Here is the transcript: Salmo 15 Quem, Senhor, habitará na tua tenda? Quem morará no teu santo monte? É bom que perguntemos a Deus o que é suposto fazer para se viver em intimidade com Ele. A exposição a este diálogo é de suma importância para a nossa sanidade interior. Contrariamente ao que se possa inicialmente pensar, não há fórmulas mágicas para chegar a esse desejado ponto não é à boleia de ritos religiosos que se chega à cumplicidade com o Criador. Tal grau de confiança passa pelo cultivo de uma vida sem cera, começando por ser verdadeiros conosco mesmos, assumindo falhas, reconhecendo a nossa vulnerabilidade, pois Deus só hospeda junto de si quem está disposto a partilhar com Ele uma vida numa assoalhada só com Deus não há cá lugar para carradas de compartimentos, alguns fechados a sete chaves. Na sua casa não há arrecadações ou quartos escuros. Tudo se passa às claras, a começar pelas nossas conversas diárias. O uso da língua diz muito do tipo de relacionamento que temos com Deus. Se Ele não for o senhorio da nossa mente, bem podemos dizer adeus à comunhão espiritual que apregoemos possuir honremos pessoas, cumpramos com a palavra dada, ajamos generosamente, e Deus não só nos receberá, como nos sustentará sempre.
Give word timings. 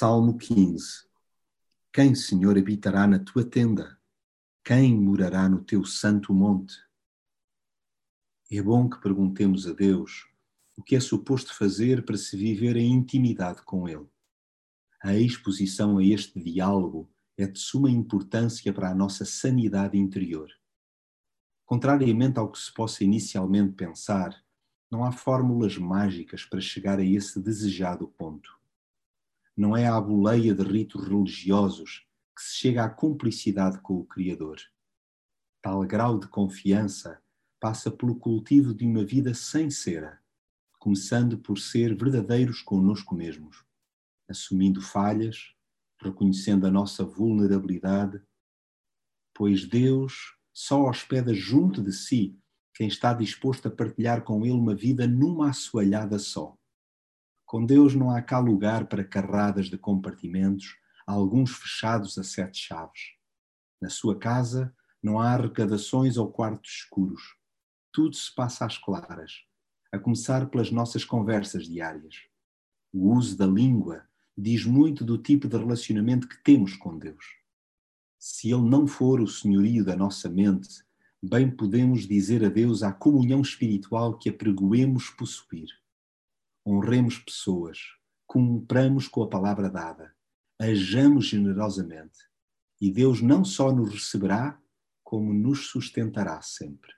Salmo 0.00 0.38
15 0.38 1.08
Quem, 1.92 2.14
Senhor, 2.14 2.56
habitará 2.56 3.04
na 3.04 3.18
tua 3.18 3.44
tenda? 3.44 3.98
Quem 4.62 4.96
morará 4.96 5.48
no 5.48 5.60
teu 5.64 5.84
santo 5.84 6.32
monte? 6.32 6.76
É 8.48 8.62
bom 8.62 8.88
que 8.88 9.00
perguntemos 9.00 9.66
a 9.66 9.72
Deus 9.72 10.28
o 10.76 10.84
que 10.84 10.94
é 10.94 11.00
suposto 11.00 11.52
fazer 11.52 12.04
para 12.04 12.16
se 12.16 12.36
viver 12.36 12.76
em 12.76 12.92
intimidade 12.92 13.62
com 13.62 13.88
Ele. 13.88 14.06
A 15.02 15.16
exposição 15.16 15.98
a 15.98 16.04
este 16.04 16.40
diálogo 16.40 17.10
é 17.36 17.48
de 17.48 17.58
suma 17.58 17.90
importância 17.90 18.72
para 18.72 18.90
a 18.90 18.94
nossa 18.94 19.24
sanidade 19.24 19.98
interior. 19.98 20.48
Contrariamente 21.66 22.38
ao 22.38 22.52
que 22.52 22.60
se 22.60 22.72
possa 22.72 23.02
inicialmente 23.02 23.72
pensar, 23.72 24.44
não 24.88 25.02
há 25.02 25.10
fórmulas 25.10 25.76
mágicas 25.76 26.44
para 26.44 26.60
chegar 26.60 27.00
a 27.00 27.04
esse 27.04 27.42
desejado 27.42 28.06
ponto 28.06 28.57
não 29.58 29.76
é 29.76 29.88
à 29.88 30.00
boleia 30.00 30.54
de 30.54 30.62
ritos 30.62 31.02
religiosos 31.08 32.06
que 32.36 32.40
se 32.40 32.58
chega 32.58 32.84
à 32.84 32.88
cumplicidade 32.88 33.80
com 33.80 33.94
o 33.94 34.04
Criador. 34.04 34.56
Tal 35.60 35.84
grau 35.84 36.16
de 36.16 36.28
confiança 36.28 37.20
passa 37.58 37.90
pelo 37.90 38.14
cultivo 38.14 38.72
de 38.72 38.86
uma 38.86 39.04
vida 39.04 39.34
sem 39.34 39.68
cera, 39.68 40.22
começando 40.78 41.36
por 41.36 41.58
ser 41.58 41.96
verdadeiros 41.96 42.62
conosco 42.62 43.16
mesmos, 43.16 43.64
assumindo 44.28 44.80
falhas, 44.80 45.52
reconhecendo 46.00 46.64
a 46.64 46.70
nossa 46.70 47.04
vulnerabilidade, 47.04 48.22
pois 49.34 49.64
Deus 49.64 50.36
só 50.54 50.84
hospeda 50.84 51.34
junto 51.34 51.82
de 51.82 51.92
si 51.92 52.38
quem 52.72 52.86
está 52.86 53.12
disposto 53.12 53.66
a 53.66 53.72
partilhar 53.72 54.22
com 54.22 54.46
Ele 54.46 54.52
uma 54.52 54.76
vida 54.76 55.04
numa 55.08 55.50
assoalhada 55.50 56.16
só 56.16 56.56
com 57.48 57.64
Deus 57.64 57.94
não 57.94 58.10
há 58.10 58.20
cá 58.20 58.38
lugar 58.38 58.88
para 58.88 59.02
carradas 59.02 59.70
de 59.70 59.78
compartimentos, 59.78 60.76
alguns 61.06 61.50
fechados 61.50 62.18
a 62.18 62.22
sete 62.22 62.58
chaves. 62.58 63.14
Na 63.80 63.88
sua 63.88 64.18
casa 64.18 64.70
não 65.02 65.18
há 65.18 65.32
arrecadações 65.32 66.18
ou 66.18 66.30
quartos 66.30 66.70
escuros. 66.70 67.22
Tudo 67.90 68.14
se 68.14 68.34
passa 68.34 68.66
às 68.66 68.76
claras, 68.76 69.46
a 69.90 69.98
começar 69.98 70.50
pelas 70.50 70.70
nossas 70.70 71.06
conversas 71.06 71.64
diárias. 71.64 72.16
O 72.92 73.14
uso 73.14 73.34
da 73.34 73.46
língua 73.46 74.06
diz 74.36 74.66
muito 74.66 75.02
do 75.02 75.16
tipo 75.16 75.48
de 75.48 75.56
relacionamento 75.56 76.28
que 76.28 76.36
temos 76.44 76.76
com 76.76 76.98
Deus. 76.98 77.24
Se 78.18 78.52
Ele 78.52 78.68
não 78.68 78.86
for 78.86 79.22
o 79.22 79.26
senhorio 79.26 79.86
da 79.86 79.96
nossa 79.96 80.28
mente, 80.28 80.84
bem 81.22 81.50
podemos 81.50 82.06
dizer 82.06 82.44
adeus 82.44 82.82
à 82.82 82.92
comunhão 82.92 83.40
espiritual 83.40 84.18
que 84.18 84.28
apregoemos 84.28 85.08
possuir 85.08 85.70
honremos 86.70 87.18
pessoas, 87.18 87.78
cumpramos 88.26 89.08
com 89.08 89.22
a 89.22 89.28
palavra 89.28 89.70
dada, 89.70 90.14
ajamos 90.60 91.26
generosamente, 91.26 92.18
e 92.80 92.90
Deus 92.90 93.22
não 93.22 93.44
só 93.44 93.72
nos 93.72 93.90
receberá, 93.90 94.60
como 95.02 95.32
nos 95.32 95.68
sustentará 95.68 96.42
sempre. 96.42 96.97